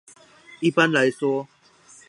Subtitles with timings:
[0.59, 1.47] 一般來說